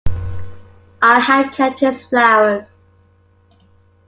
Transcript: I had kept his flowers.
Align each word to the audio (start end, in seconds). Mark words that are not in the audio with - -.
I 1.03 1.19
had 1.19 1.53
kept 1.53 1.79
his 1.81 2.01
flowers. 2.03 2.85